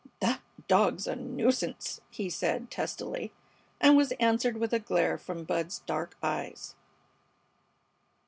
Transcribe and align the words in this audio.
"That 0.19 0.41
dog's 0.67 1.05
a 1.05 1.15
nuisance!" 1.15 2.01
he 2.09 2.27
said, 2.27 2.71
testily, 2.71 3.31
and 3.79 3.95
was 3.95 4.13
answered 4.13 4.57
with 4.57 4.73
a 4.73 4.79
glare 4.79 5.15
from 5.19 5.43
Bud's 5.43 5.83
dark 5.85 6.17
eyes. 6.23 6.73